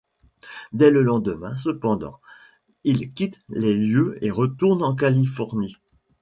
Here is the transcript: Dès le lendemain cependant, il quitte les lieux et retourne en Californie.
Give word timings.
Dès 0.73 0.89
le 0.89 1.03
lendemain 1.03 1.53
cependant, 1.55 2.19
il 2.83 3.13
quitte 3.13 3.39
les 3.49 3.75
lieux 3.75 4.17
et 4.25 4.31
retourne 4.31 4.81
en 4.81 4.95
Californie. 4.95 5.75